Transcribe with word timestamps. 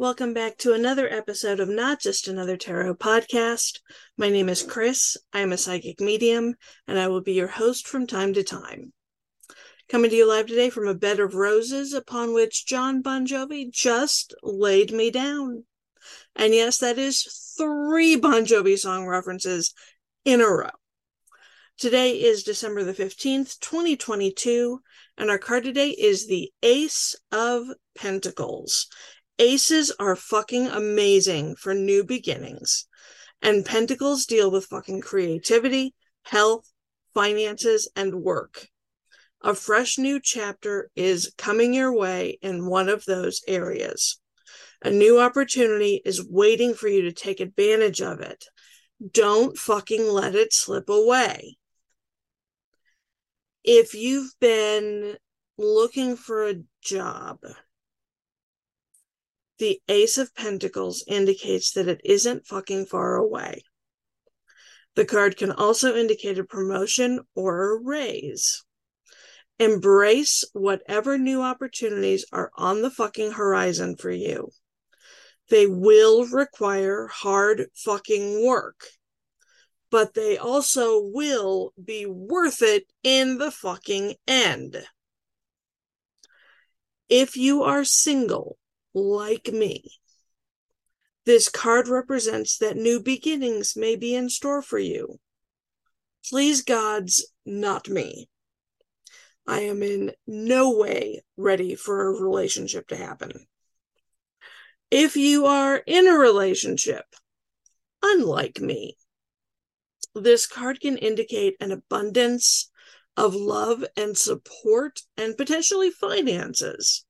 Welcome 0.00 0.32
back 0.32 0.56
to 0.60 0.72
another 0.72 1.06
episode 1.12 1.60
of 1.60 1.68
Not 1.68 2.00
Just 2.00 2.26
Another 2.26 2.56
Tarot 2.56 2.94
podcast. 2.94 3.80
My 4.16 4.30
name 4.30 4.48
is 4.48 4.62
Chris. 4.62 5.18
I'm 5.30 5.52
a 5.52 5.58
psychic 5.58 6.00
medium, 6.00 6.54
and 6.88 6.98
I 6.98 7.08
will 7.08 7.20
be 7.20 7.34
your 7.34 7.48
host 7.48 7.86
from 7.86 8.06
time 8.06 8.32
to 8.32 8.42
time. 8.42 8.94
Coming 9.90 10.08
to 10.08 10.16
you 10.16 10.26
live 10.26 10.46
today 10.46 10.70
from 10.70 10.88
a 10.88 10.94
bed 10.94 11.20
of 11.20 11.34
roses 11.34 11.92
upon 11.92 12.32
which 12.32 12.64
John 12.64 13.02
Bon 13.02 13.26
Jovi 13.26 13.70
just 13.70 14.32
laid 14.42 14.90
me 14.90 15.10
down. 15.10 15.64
And 16.34 16.54
yes, 16.54 16.78
that 16.78 16.96
is 16.96 17.54
three 17.58 18.16
Bon 18.16 18.46
Jovi 18.46 18.78
song 18.78 19.06
references 19.06 19.74
in 20.24 20.40
a 20.40 20.48
row. 20.48 20.70
Today 21.76 22.12
is 22.22 22.42
December 22.42 22.84
the 22.84 22.94
15th, 22.94 23.60
2022, 23.60 24.80
and 25.18 25.30
our 25.30 25.38
card 25.38 25.64
today 25.64 25.90
is 25.90 26.26
the 26.26 26.50
Ace 26.62 27.14
of 27.32 27.66
Pentacles. 27.94 28.86
Aces 29.40 29.90
are 29.98 30.16
fucking 30.16 30.66
amazing 30.66 31.56
for 31.56 31.72
new 31.72 32.04
beginnings. 32.04 32.86
And 33.40 33.64
pentacles 33.64 34.26
deal 34.26 34.50
with 34.50 34.66
fucking 34.66 35.00
creativity, 35.00 35.94
health, 36.24 36.70
finances, 37.14 37.90
and 37.96 38.16
work. 38.16 38.68
A 39.40 39.54
fresh 39.54 39.96
new 39.96 40.20
chapter 40.22 40.90
is 40.94 41.32
coming 41.38 41.72
your 41.72 41.90
way 41.90 42.38
in 42.42 42.66
one 42.66 42.90
of 42.90 43.06
those 43.06 43.40
areas. 43.48 44.20
A 44.82 44.90
new 44.90 45.18
opportunity 45.18 46.02
is 46.04 46.22
waiting 46.28 46.74
for 46.74 46.88
you 46.88 47.00
to 47.02 47.12
take 47.12 47.40
advantage 47.40 48.02
of 48.02 48.20
it. 48.20 48.44
Don't 49.10 49.56
fucking 49.56 50.06
let 50.06 50.34
it 50.34 50.52
slip 50.52 50.90
away. 50.90 51.56
If 53.64 53.94
you've 53.94 54.34
been 54.38 55.16
looking 55.56 56.16
for 56.16 56.46
a 56.46 56.60
job, 56.82 57.38
the 59.60 59.80
Ace 59.88 60.16
of 60.16 60.34
Pentacles 60.34 61.04
indicates 61.06 61.72
that 61.72 61.86
it 61.86 62.00
isn't 62.02 62.46
fucking 62.46 62.86
far 62.86 63.16
away. 63.16 63.62
The 64.96 65.04
card 65.04 65.36
can 65.36 65.52
also 65.52 65.94
indicate 65.94 66.38
a 66.38 66.44
promotion 66.44 67.20
or 67.34 67.72
a 67.74 67.80
raise. 67.82 68.64
Embrace 69.58 70.44
whatever 70.54 71.18
new 71.18 71.42
opportunities 71.42 72.24
are 72.32 72.50
on 72.56 72.80
the 72.80 72.90
fucking 72.90 73.32
horizon 73.32 73.96
for 73.96 74.10
you. 74.10 74.48
They 75.50 75.66
will 75.66 76.26
require 76.26 77.06
hard 77.08 77.66
fucking 77.74 78.44
work, 78.44 78.86
but 79.90 80.14
they 80.14 80.38
also 80.38 81.02
will 81.02 81.74
be 81.82 82.06
worth 82.06 82.62
it 82.62 82.84
in 83.02 83.36
the 83.36 83.50
fucking 83.50 84.14
end. 84.26 84.82
If 87.10 87.36
you 87.36 87.64
are 87.64 87.84
single, 87.84 88.56
like 88.94 89.48
me. 89.52 89.90
This 91.26 91.48
card 91.48 91.88
represents 91.88 92.58
that 92.58 92.76
new 92.76 93.02
beginnings 93.02 93.76
may 93.76 93.96
be 93.96 94.14
in 94.14 94.30
store 94.30 94.62
for 94.62 94.78
you. 94.78 95.20
Please, 96.28 96.62
gods, 96.62 97.26
not 97.44 97.88
me. 97.88 98.28
I 99.46 99.60
am 99.60 99.82
in 99.82 100.12
no 100.26 100.76
way 100.76 101.22
ready 101.36 101.74
for 101.74 102.06
a 102.06 102.22
relationship 102.22 102.88
to 102.88 102.96
happen. 102.96 103.46
If 104.90 105.16
you 105.16 105.46
are 105.46 105.76
in 105.76 106.08
a 106.08 106.18
relationship, 106.18 107.04
unlike 108.02 108.60
me, 108.60 108.96
this 110.14 110.46
card 110.46 110.80
can 110.80 110.96
indicate 110.98 111.56
an 111.60 111.70
abundance 111.70 112.70
of 113.16 113.34
love 113.34 113.84
and 113.96 114.16
support 114.16 115.00
and 115.16 115.36
potentially 115.36 115.90
finances. 115.90 117.04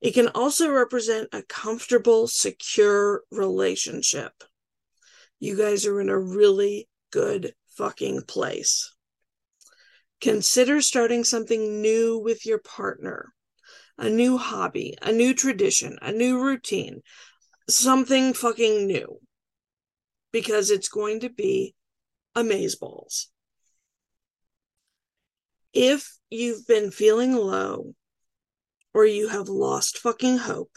It 0.00 0.14
can 0.14 0.28
also 0.28 0.70
represent 0.70 1.28
a 1.32 1.42
comfortable, 1.42 2.28
secure 2.28 3.22
relationship. 3.30 4.32
You 5.40 5.56
guys 5.56 5.86
are 5.86 6.00
in 6.00 6.08
a 6.08 6.18
really 6.18 6.88
good 7.10 7.54
fucking 7.76 8.22
place. 8.22 8.94
Consider 10.20 10.80
starting 10.80 11.24
something 11.24 11.80
new 11.80 12.18
with 12.18 12.44
your 12.44 12.58
partner 12.58 13.32
a 14.00 14.08
new 14.08 14.38
hobby, 14.38 14.96
a 15.02 15.10
new 15.10 15.34
tradition, 15.34 15.98
a 16.00 16.12
new 16.12 16.40
routine, 16.40 17.02
something 17.68 18.32
fucking 18.32 18.86
new. 18.86 19.18
Because 20.30 20.70
it's 20.70 20.88
going 20.88 21.20
to 21.20 21.28
be 21.28 21.74
amazeballs. 22.36 23.26
If 25.72 26.16
you've 26.30 26.66
been 26.66 26.92
feeling 26.92 27.34
low, 27.34 27.94
or 28.98 29.06
you 29.06 29.28
have 29.28 29.48
lost 29.48 29.96
fucking 29.96 30.38
hope. 30.38 30.76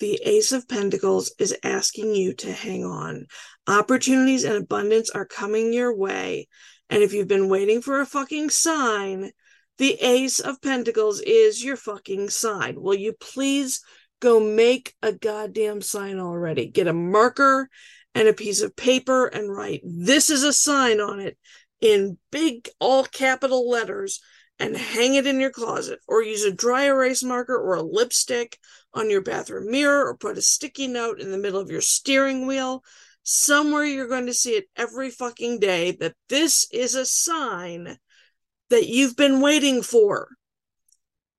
The 0.00 0.20
Ace 0.22 0.52
of 0.52 0.68
Pentacles 0.68 1.32
is 1.38 1.56
asking 1.64 2.14
you 2.14 2.34
to 2.34 2.52
hang 2.52 2.84
on. 2.84 3.24
Opportunities 3.66 4.44
and 4.44 4.56
abundance 4.56 5.08
are 5.08 5.24
coming 5.24 5.72
your 5.72 5.96
way. 5.96 6.46
And 6.90 7.02
if 7.02 7.14
you've 7.14 7.26
been 7.26 7.48
waiting 7.48 7.80
for 7.80 8.02
a 8.02 8.06
fucking 8.06 8.50
sign, 8.50 9.30
the 9.78 9.94
Ace 9.94 10.40
of 10.40 10.60
Pentacles 10.60 11.22
is 11.22 11.64
your 11.64 11.76
fucking 11.76 12.28
sign. 12.28 12.78
Will 12.78 12.96
you 12.96 13.14
please 13.18 13.80
go 14.20 14.40
make 14.40 14.92
a 15.00 15.14
goddamn 15.14 15.80
sign 15.80 16.18
already? 16.18 16.66
Get 16.66 16.86
a 16.86 16.92
marker 16.92 17.70
and 18.14 18.28
a 18.28 18.34
piece 18.34 18.60
of 18.60 18.76
paper 18.76 19.26
and 19.26 19.50
write, 19.50 19.80
This 19.84 20.28
is 20.28 20.42
a 20.42 20.52
sign 20.52 21.00
on 21.00 21.18
it 21.18 21.38
in 21.80 22.18
big, 22.30 22.68
all 22.78 23.04
capital 23.04 23.70
letters 23.70 24.20
and 24.60 24.76
hang 24.76 25.14
it 25.14 25.26
in 25.26 25.40
your 25.40 25.50
closet, 25.50 25.98
or 26.06 26.22
use 26.22 26.44
a 26.44 26.52
dry 26.52 26.84
erase 26.84 27.24
marker 27.24 27.56
or 27.56 27.74
a 27.74 27.82
lipstick 27.82 28.58
on 28.92 29.08
your 29.08 29.22
bathroom 29.22 29.70
mirror, 29.70 30.06
or 30.06 30.16
put 30.16 30.38
a 30.38 30.42
sticky 30.42 30.86
note 30.86 31.18
in 31.18 31.30
the 31.30 31.38
middle 31.38 31.58
of 31.58 31.70
your 31.70 31.80
steering 31.80 32.46
wheel. 32.46 32.84
Somewhere 33.22 33.84
you're 33.84 34.06
going 34.06 34.26
to 34.26 34.34
see 34.34 34.52
it 34.52 34.68
every 34.76 35.10
fucking 35.10 35.60
day 35.60 35.92
that 35.92 36.14
this 36.28 36.66
is 36.72 36.94
a 36.94 37.06
sign 37.06 37.96
that 38.68 38.86
you've 38.86 39.16
been 39.16 39.40
waiting 39.40 39.82
for. 39.82 40.28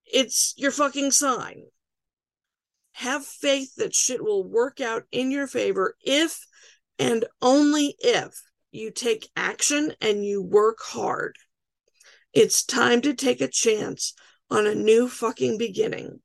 It's 0.06 0.54
your 0.58 0.72
fucking 0.72 1.12
sign. 1.12 1.64
Have 2.94 3.26
faith 3.26 3.76
that 3.76 3.96
shit 3.96 4.24
will 4.24 4.44
work 4.44 4.82
out 4.82 5.04
in 5.12 5.32
your 5.32 5.48
favor 5.48 5.96
if 6.02 6.46
and 7.00 7.26
only 7.42 7.96
if 8.00 8.42
you 8.72 8.92
take 8.92 9.30
action 9.36 9.94
and 10.02 10.26
you 10.26 10.42
work 10.42 10.78
hard. 10.82 11.36
It's 12.34 12.64
time 12.64 13.02
to 13.02 13.14
take 13.14 13.42
a 13.42 13.48
chance 13.48 14.14
on 14.50 14.66
a 14.66 14.76
new 14.76 15.10
fucking 15.10 15.58
beginning. 15.58 16.22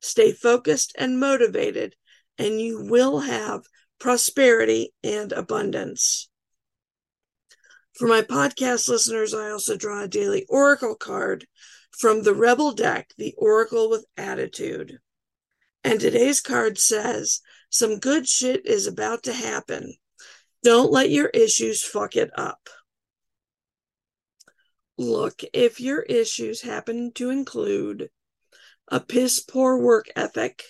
Stay 0.00 0.32
focused 0.32 0.94
and 0.98 1.20
motivated, 1.20 1.94
and 2.38 2.60
you 2.60 2.84
will 2.84 3.20
have 3.20 3.62
prosperity 3.98 4.92
and 5.02 5.32
abundance. 5.32 6.28
For 7.94 8.08
my 8.08 8.22
podcast 8.22 8.88
listeners, 8.88 9.34
I 9.34 9.50
also 9.50 9.76
draw 9.76 10.02
a 10.02 10.08
daily 10.08 10.46
oracle 10.48 10.96
card 10.96 11.46
from 11.96 12.22
the 12.22 12.34
Rebel 12.34 12.72
deck, 12.72 13.12
the 13.16 13.34
Oracle 13.38 13.88
with 13.88 14.04
Attitude. 14.16 14.98
And 15.84 16.00
today's 16.00 16.40
card 16.40 16.78
says, 16.78 17.40
Some 17.70 17.98
good 17.98 18.26
shit 18.26 18.66
is 18.66 18.86
about 18.86 19.22
to 19.24 19.32
happen. 19.32 19.94
Don't 20.62 20.90
let 20.90 21.10
your 21.10 21.28
issues 21.28 21.84
fuck 21.84 22.16
it 22.16 22.30
up. 22.36 22.68
Look, 24.96 25.42
if 25.52 25.80
your 25.80 26.02
issues 26.02 26.62
happen 26.62 27.12
to 27.14 27.30
include 27.30 28.10
a 28.88 29.00
piss 29.00 29.40
poor 29.40 29.78
work 29.78 30.06
ethic, 30.14 30.62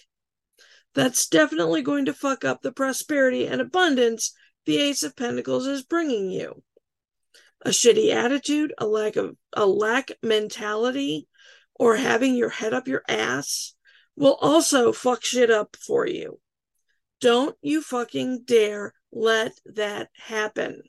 that's 0.95 1.27
definitely 1.27 1.83
going 1.83 2.07
to 2.07 2.15
fuck 2.15 2.45
up 2.45 2.63
the 2.63 2.73
prosperity 2.73 3.47
and 3.47 3.61
abundance 3.61 4.33
the 4.65 4.79
Ace 4.79 5.03
of 5.03 5.17
Pentacles 5.17 5.67
is 5.67 5.83
bringing 5.83 6.31
you. 6.31 6.63
A 7.63 7.71
shitty 7.71 8.15
attitude, 8.15 8.73
a 8.79 8.87
lack 8.87 9.17
of 9.17 9.37
a 9.53 9.67
lack 9.67 10.13
mentality, 10.23 11.29
or 11.75 11.97
having 11.97 12.35
your 12.35 12.51
head 12.51 12.73
up 12.73 12.89
your 12.89 13.03
ass 13.09 13.75
will 14.17 14.35
also 14.41 14.93
fuck 14.93 15.25
shit 15.25 15.51
up 15.51 15.77
for 15.77 16.07
you. 16.07 16.41
Don't 17.21 17.57
you 17.61 17.83
fucking 17.83 18.45
dare 18.45 18.95
let 19.13 19.53
that 19.67 20.09
happen. 20.15 20.83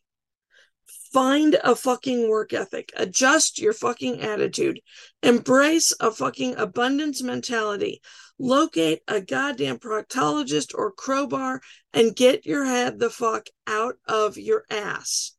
Find 1.12 1.56
a 1.64 1.76
fucking 1.76 2.30
work 2.30 2.52
ethic, 2.52 2.92
adjust 2.96 3.58
your 3.60 3.74
fucking 3.74 4.22
attitude, 4.22 4.82
embrace 5.24 5.94
a 6.00 6.12
fucking 6.12 6.58
abundance 6.58 7.24
mentality, 7.24 8.02
locate 8.38 9.02
a 9.08 9.22
goddamn 9.22 9.80
proctologist 9.80 10.74
or 10.76 10.92
crowbar, 10.92 11.62
and 11.94 12.16
get 12.16 12.46
your 12.46 12.66
head 12.66 13.00
the 13.00 13.10
fuck 13.10 13.48
out 13.66 13.96
of 14.08 14.38
your 14.38 14.66
ass. 14.70 15.38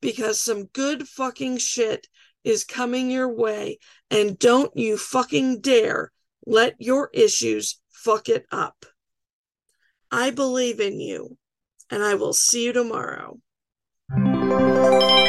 Because 0.00 0.40
some 0.40 0.66
good 0.66 1.08
fucking 1.08 1.58
shit 1.58 2.06
is 2.44 2.64
coming 2.64 3.10
your 3.10 3.28
way, 3.28 3.78
and 4.10 4.38
don't 4.38 4.76
you 4.76 4.96
fucking 4.96 5.60
dare 5.60 6.12
let 6.46 6.74
your 6.78 7.10
issues 7.12 7.80
fuck 7.90 8.28
it 8.28 8.46
up. 8.50 8.86
I 10.10 10.30
believe 10.30 10.80
in 10.80 11.00
you, 11.00 11.38
and 11.90 12.02
I 12.02 12.14
will 12.14 12.32
see 12.34 12.66
you 12.66 12.72
tomorrow. 12.72 13.40
Thank 14.42 15.16
you. 15.16 15.21